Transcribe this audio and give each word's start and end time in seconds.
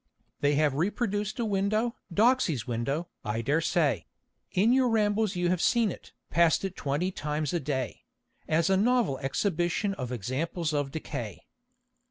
They 0.39 0.55
have 0.55 0.73
reproduced 0.73 1.37
a 1.37 1.45
window, 1.45 1.95
Doxey's 2.11 2.65
window, 2.65 3.09
(I 3.23 3.43
dare 3.43 3.61
say 3.61 4.07
In 4.51 4.73
your 4.73 4.89
rambles 4.89 5.35
you 5.35 5.49
have 5.49 5.61
seen 5.61 5.91
it, 5.91 6.11
passed 6.31 6.65
it 6.65 6.75
twenty 6.75 7.11
times 7.11 7.53
a 7.53 7.59
day,) 7.59 8.05
As 8.47 8.71
"A 8.71 8.77
Novel 8.77 9.19
Exhibition 9.19 9.93
of 9.93 10.11
Examples 10.11 10.73
of 10.73 10.89
Decay." 10.89 11.43